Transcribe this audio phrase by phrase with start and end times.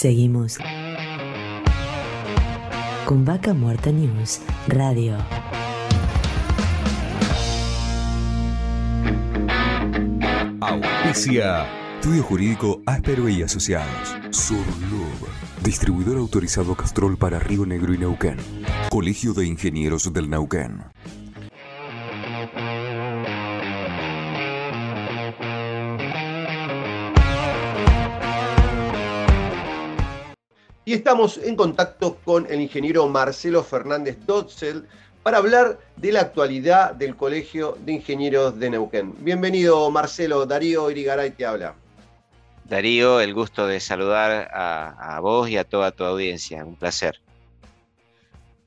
[0.00, 0.56] Seguimos
[3.04, 5.18] con Vaca Muerta News Radio.
[10.62, 11.66] Auspicia.
[11.96, 14.16] Estudio Jurídico Áspero y Asociados.
[14.30, 15.28] Surlub.
[15.62, 18.38] Distribuidor autorizado Castrol para Río Negro y Neuquén.
[18.88, 20.82] Colegio de Ingenieros del Neuquén.
[30.90, 34.88] Y estamos en contacto con el ingeniero Marcelo Fernández Dotzel
[35.22, 39.14] para hablar de la actualidad del Colegio de Ingenieros de Neuquén.
[39.20, 40.46] Bienvenido, Marcelo.
[40.46, 41.76] Darío Irigaray te habla.
[42.64, 46.64] Darío, el gusto de saludar a, vos y a toda tu audiencia.
[46.64, 47.20] Un placer.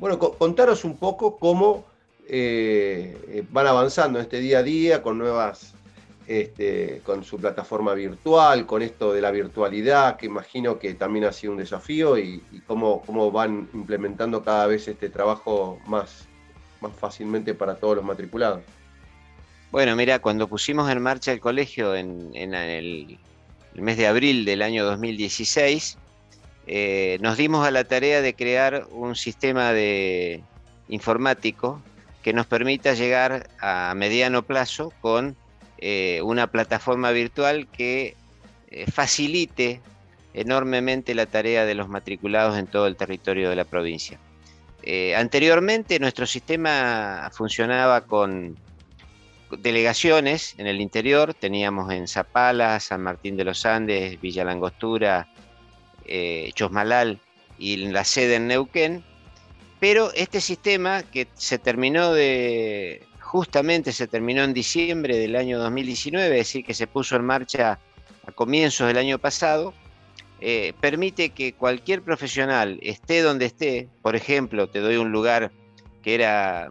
[0.00, 1.84] Bueno, contaros un poco cómo
[2.26, 5.72] eh, van avanzando este día a día con nuevas
[6.28, 11.32] este, con su plataforma virtual, con esto de la virtualidad, que imagino que también ha
[11.32, 16.28] sido un desafío, y, cómo, cómo, van implementando cada vez este trabajo más,
[16.82, 18.60] más fácilmente para todos los matriculados.
[19.70, 23.18] Bueno, mira, cuando pusimos en marcha el colegio en, el,
[23.72, 25.96] mes de abril del año 2016,
[26.66, 30.42] eh, nos dimos a la tarea de crear un sistema de
[30.90, 31.80] informático
[32.22, 35.34] que nos permita llegar a mediano plazo con
[35.80, 38.16] eh, una plataforma virtual que
[38.70, 39.80] eh, facilite
[40.34, 44.18] enormemente la tarea de los matriculados en todo el territorio de la provincia.
[44.82, 48.56] Eh, anteriormente nuestro sistema funcionaba con
[49.50, 55.28] delegaciones en el interior, teníamos en Zapala, San Martín de los Andes, Villa Langostura,
[56.54, 57.20] Chosmalal
[57.58, 59.04] y la sede en Neuquén,
[59.80, 66.28] pero este sistema que se terminó de justamente se terminó en diciembre del año 2019,
[66.28, 67.78] es decir, que se puso en marcha
[68.26, 69.74] a comienzos del año pasado,
[70.40, 75.52] eh, permite que cualquier profesional esté donde esté, por ejemplo, te doy un lugar
[76.02, 76.70] que era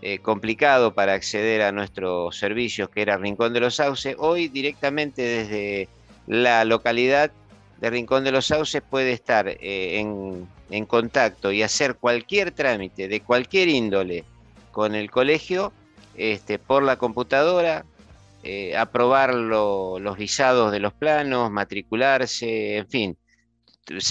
[0.00, 5.20] eh, complicado para acceder a nuestros servicios, que era Rincón de los Sauces, hoy directamente
[5.20, 5.88] desde
[6.26, 7.30] la localidad
[7.82, 13.08] de Rincón de los Sauces puede estar eh, en, en contacto y hacer cualquier trámite
[13.08, 14.24] de cualquier índole
[14.76, 15.72] con el colegio
[16.18, 17.86] este, por la computadora,
[18.42, 23.16] eh, aprobar los visados de los planos, matricularse, en fin,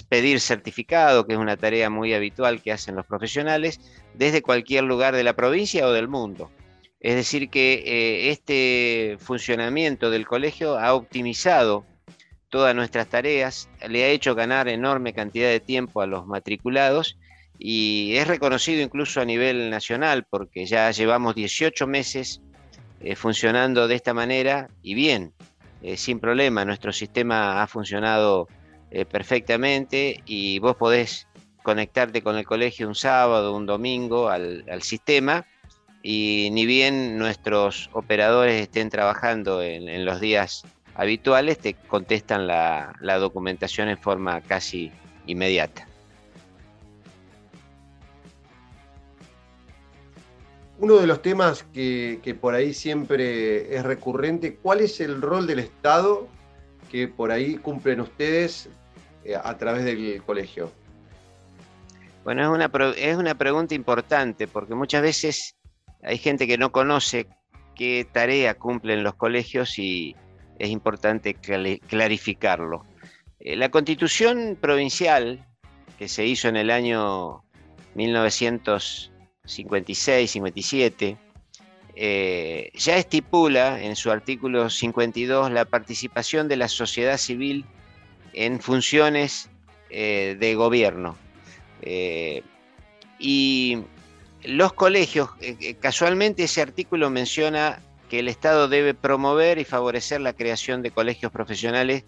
[0.10, 3.80] pedir certificado, que es una tarea muy habitual que hacen los profesionales,
[4.16, 6.50] desde cualquier lugar de la provincia o del mundo.
[7.00, 11.86] Es decir, que eh, este funcionamiento del colegio ha optimizado
[12.50, 17.20] todas nuestras tareas, le ha hecho ganar enorme cantidad de tiempo a los matriculados
[17.58, 22.42] y es reconocido incluso a nivel nacional porque ya llevamos 18 meses
[23.02, 25.34] eh, funcionando de esta manera y bien,
[25.82, 28.48] eh, sin problema, nuestro sistema ha funcionado
[28.92, 31.28] eh, perfectamente y vos podés
[31.64, 35.46] conectarte con el colegio un sábado, un domingo al, sistema
[36.04, 43.90] y ni bien nuestros operadores estén trabajando en, los días habituales, te contestan la documentación
[43.90, 44.92] en forma casi
[45.26, 45.88] inmediata.
[50.78, 55.60] Uno de los temas que, por ahí siempre es recurrente, ¿cuál es el rol del
[55.60, 56.28] Estado
[56.92, 58.70] que por ahí cumplen ustedes
[59.24, 60.72] eh, a través del colegio?
[62.26, 65.56] Bueno, es una, es una pregunta importante porque muchas veces
[66.04, 67.28] hay gente que no conoce
[67.76, 70.16] qué tarea cumplen los colegios y
[70.60, 72.86] es importante clarificarlo.
[73.40, 75.46] Eh, la constitución provincial
[75.98, 77.44] que se hizo en el año
[77.94, 79.12] 1900
[79.46, 81.18] 56, 57,
[81.98, 87.66] eh, ya estipula en su artículo 52 la participación de la sociedad civil
[88.34, 89.50] en funciones
[89.90, 91.16] eh, de gobierno.
[91.82, 92.44] Eh,
[93.18, 93.80] y
[94.44, 95.30] los colegios,
[95.80, 97.80] casualmente ese artículo menciona
[98.10, 102.04] que el Estado debe promover y favorecer la creación de colegios profesionales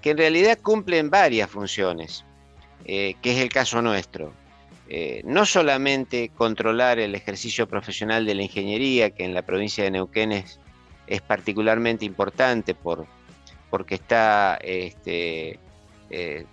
[0.00, 2.24] que en realidad cumplen varias funciones,
[2.84, 4.32] que es el caso nuestro.
[4.88, 9.90] Eh, no solamente controlar el ejercicio profesional de la ingeniería, que en la provincia de
[9.90, 10.60] Neuquén es,
[11.26, 13.06] particularmente importante por,
[13.70, 15.58] porque está este,
[16.10, 16.44] eh,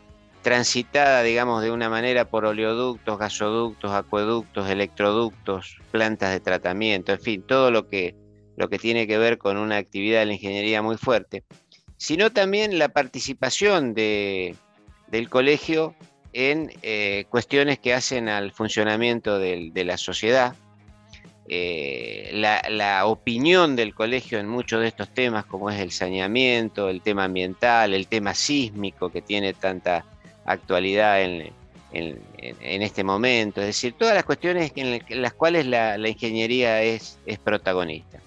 [0.42, 7.42] transitada, digamos, de una manera por oleoductos, gasoductos, acueductos, electroductos, plantas de tratamiento, en fin,
[7.44, 8.16] todo lo que,
[8.58, 11.44] lo que tiene que ver con una actividad de la ingeniería muy fuerte,
[11.98, 14.56] sino también la participación de,
[15.08, 15.96] del colegio
[16.34, 20.56] en eh, cuestiones que hacen al funcionamiento de la sociedad.
[21.50, 27.02] Eh, la, opinión del colegio en muchos de estos temas, como es el saneamiento, el
[27.02, 30.06] tema ambiental, el tema sísmico, que tiene tanta,
[30.46, 31.54] actualidad en,
[31.92, 38.20] este momento, es decir, todas las cuestiones en, las cuales la, ingeniería es, protagonista.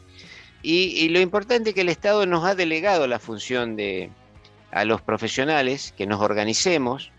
[0.63, 4.11] Y, lo importante es que el Estado nos ha delegado la función de
[4.73, 7.11] a los profesionales que nos organicemos,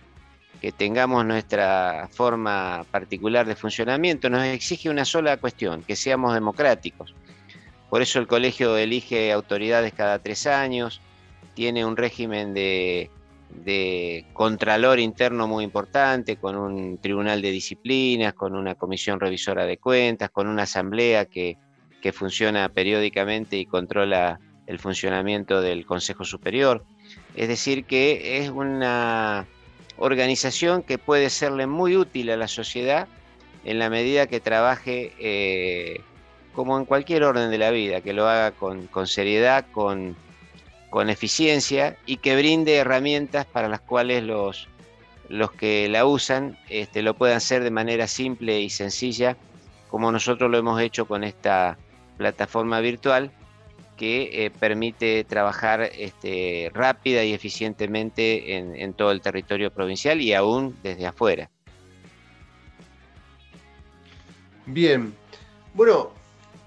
[0.62, 7.14] que tengamos nuestra forma particular de funcionamiento, nos exige una sola cuestión, que seamos democráticos.
[7.90, 11.02] Por eso el colegio elige autoridades cada tres años,
[11.54, 13.10] tiene un régimen de,
[14.34, 20.30] contralor interno muy importante, con un tribunal de disciplinas, con una comisión revisora de cuentas,
[20.30, 21.58] con una asamblea que,
[22.02, 26.86] que funciona periódicamente y controla el funcionamiento del Consejo Superior.
[27.36, 29.48] Es decir, que es una
[29.98, 33.08] organización que puede serle muy útil a la sociedad
[33.66, 36.02] en la medida que trabaje eh,
[36.54, 40.16] como en cualquier orden de la vida, que lo haga con, seriedad, con,
[41.10, 44.68] eficiencia y que brinde herramientas para las cuales los,
[45.30, 49.38] los que la usan este, lo puedan hacer de manera simple y sencilla,
[49.90, 51.78] como nosotros lo hemos hecho con esta
[52.18, 53.32] plataforma virtual
[53.98, 60.78] que eh, permite trabajar este, rápida y eficientemente en, todo el territorio provincial y aún
[60.84, 61.50] desde afuera.
[64.66, 65.14] Bien,
[65.74, 66.12] bueno,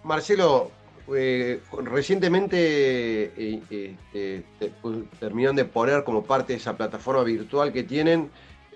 [0.05, 0.71] Marcelo,
[1.15, 4.43] eh, recientemente eh,
[5.19, 8.31] terminaron de poner como parte de esa plataforma virtual que tienen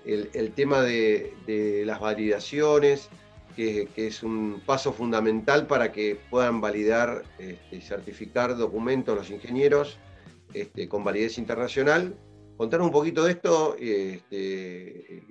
[0.05, 3.09] el, tema de las validaciones,
[3.55, 9.97] que, es un paso fundamental para que puedan validar este, certificar documentos los ingenieros
[10.53, 12.15] este, con validez internacional.
[12.57, 15.23] Contar un poquito de esto, este,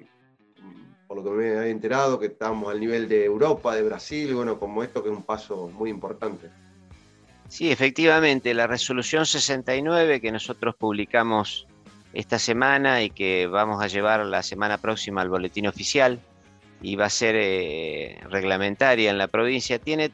[1.06, 4.58] por lo que me he enterado, que estamos al nivel de Europa, de Brasil, bueno,
[4.58, 6.50] como esto que es un paso muy importante.
[7.48, 11.66] Sí, efectivamente, la resolución 69 que nosotros publicamos
[12.12, 16.20] esta semana y que vamos a llevar la semana próxima al boletín oficial,
[16.84, 20.12] y va a ser eh, reglamentaria en la provincia, tiene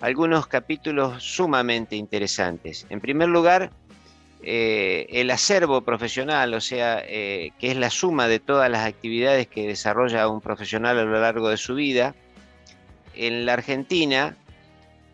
[0.00, 2.86] algunos capítulos sumamente interesantes.
[2.88, 3.70] En primer lugar,
[4.42, 9.46] eh, el acervo profesional, o sea, eh, que es la suma de todas las actividades
[9.46, 12.14] que desarrolla un profesional a lo largo de su vida.
[13.14, 14.34] En la Argentina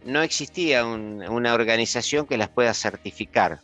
[0.04, 3.58] no existía una organización que las pueda certificar.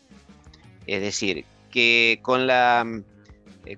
[0.88, 2.84] Es decir, que con la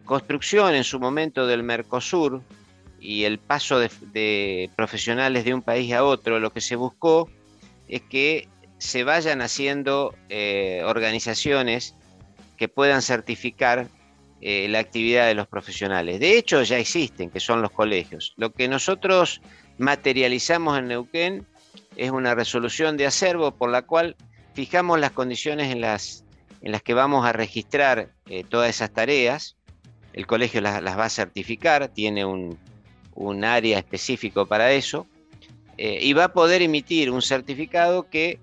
[0.07, 2.43] construcción en su momento del Mercosur,
[3.01, 7.31] y el paso de, profesionales de un país a otro, lo que se buscó
[7.89, 8.49] es que
[8.79, 11.95] se vayan haciendo eh, organizaciones
[12.57, 13.89] que puedan certificar
[14.43, 16.21] eh, la actividad de los profesionales.
[16.21, 18.35] De hecho, ya existen, que son los colegios.
[18.37, 19.41] Lo que nosotros
[19.79, 21.47] materializamos en Neuquén
[21.97, 24.17] es una resolución de acervo por la cual
[24.55, 26.25] fijamos las condiciones en las,
[26.61, 29.57] en las que vamos a registrar eh, todas esas tareas.
[30.13, 32.59] El colegio las va a certificar, tiene un,
[33.15, 35.07] un área específico para eso,
[35.83, 38.39] eh, y va a poder emitir un certificado que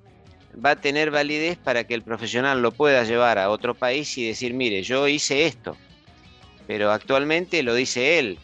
[0.64, 4.28] va a tener validez para que el profesional lo pueda llevar a otro país y
[4.28, 5.78] decir, mire, yo hice esto,
[6.66, 8.40] pero actualmente lo dice él.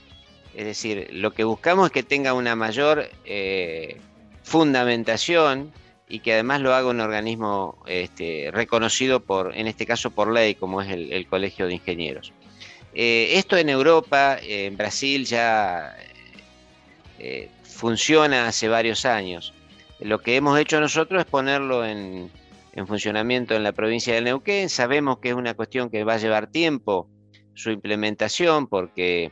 [0.54, 3.98] Es decir, lo que buscamos es que tenga una mayor eh,
[4.44, 5.72] fundamentación
[6.08, 10.54] y que además lo haga un organismo este, reconocido por, en este caso por ley,
[10.54, 12.32] como es el, Colegio de Ingenieros.
[12.94, 15.98] Eh, esto en Europa, en Brasil ya
[17.20, 19.54] eh, funciona hace varios años.
[20.00, 22.30] Lo que hemos hecho nosotros es ponerlo en,
[22.88, 24.70] funcionamiento en la provincia de Neuquén.
[24.70, 27.08] Sabemos que es una cuestión que va a llevar tiempo
[27.54, 29.32] su implementación porque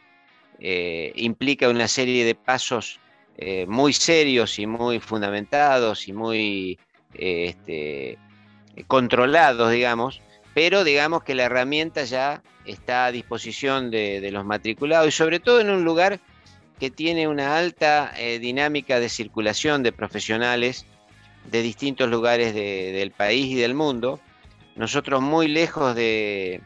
[0.60, 3.00] eh, implica una serie de pasos
[3.38, 6.80] eh, muy serios y muy fundamentados y muy
[7.16, 8.18] este,
[8.88, 10.22] controlados, digamos,
[10.54, 15.40] pero digamos que la herramienta ya está a disposición de, de los matriculados y sobre
[15.40, 16.20] todo en un lugar
[16.82, 20.88] que tiene una alta eh, dinámica de circulación de profesionales
[21.52, 24.20] de distintos lugares del país y del mundo.
[24.76, 26.60] Nosotros muy lejos de,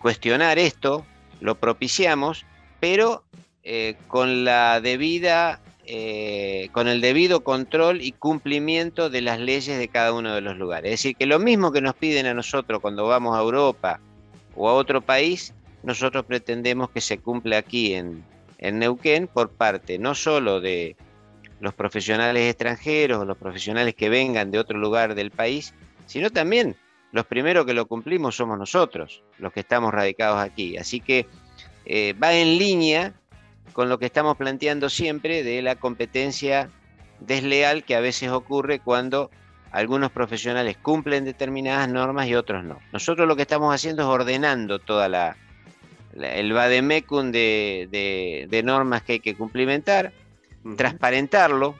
[0.00, 1.06] cuestionar esto,
[1.40, 2.44] lo propiciamos,
[2.80, 3.22] pero
[3.62, 9.86] eh, con la debida, eh, con el debido control y cumplimiento de las leyes de
[9.86, 10.92] cada uno de los lugares.
[10.92, 14.00] Es decir, que lo mismo que nos piden a nosotros cuando vamos a Europa
[14.56, 18.24] o a otro país, nosotros pretendemos que se cumpla aquí en,
[18.58, 20.94] Neuquén por parte no solo de
[21.60, 25.74] los profesionales extranjeros los profesionales que vengan de otro lugar del país,
[26.06, 26.76] sino también
[27.12, 30.76] los primeros que lo cumplimos somos nosotros, los que estamos radicados aquí.
[30.76, 31.26] Así que
[31.86, 33.14] eh, va en línea
[33.72, 36.70] con lo que estamos planteando siempre de la competencia
[37.20, 39.30] desleal que a veces ocurre cuando
[39.72, 42.78] algunos profesionales cumplen determinadas normas y otros no.
[42.92, 45.36] Nosotros lo que estamos haciendo es ordenando toda la,
[46.14, 50.12] el vademecum de, de, normas que hay que cumplimentar,
[50.76, 51.76] transparentarlo,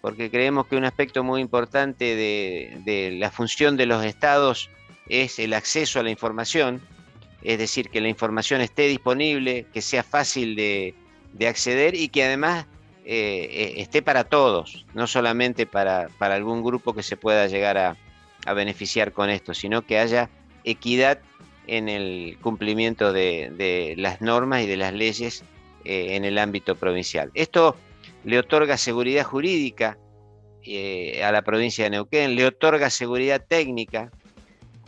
[0.00, 4.70] porque creemos que un aspecto muy importante de, la función de los estados
[5.08, 6.80] es el acceso a la información,
[7.42, 10.94] es decir, que la información esté disponible, que sea fácil de,
[11.46, 12.66] acceder y que además
[13.04, 17.96] eh, eh, esté para todos, no solamente para, algún grupo que se pueda llegar a,
[18.54, 20.28] beneficiar con esto, sino que haya
[20.64, 21.18] equidad
[21.66, 25.44] en el cumplimiento de, las normas y de las leyes
[25.84, 27.30] eh, en el ámbito provincial.
[27.34, 27.76] Esto
[28.24, 29.98] le otorga seguridad jurídica
[31.22, 34.10] a la provincia de Neuquén, le otorga seguridad técnica,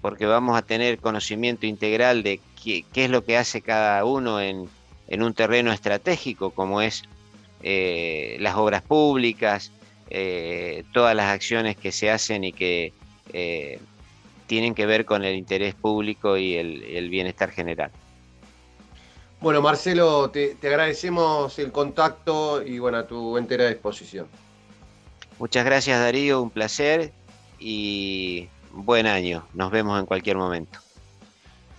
[0.00, 4.68] porque vamos a tener conocimiento integral de qué, es lo que hace cada uno en,
[5.08, 7.02] un terreno estratégico, como es
[7.62, 9.72] eh, las obras públicas,
[10.10, 12.92] eh, todas las acciones que se hacen y que
[13.32, 13.80] eh,
[14.46, 17.90] tienen que ver con el interés público y el, bienestar general.
[19.40, 24.26] Bueno, Marcelo, te, te, agradecemos el contacto y bueno, a tu entera disposición.
[25.38, 27.12] Muchas gracias Darío, un placer
[27.58, 29.44] y buen año.
[29.54, 30.78] Nos vemos en cualquier momento.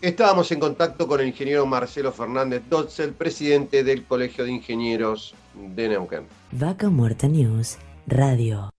[0.02, 5.90] Estábamos en contacto con el ingeniero Marcelo Fernández Dotzel, presidente del Colegio de Ingenieros de
[5.90, 6.28] Neuquén.
[6.52, 8.70] Vaca Muerta News Radio.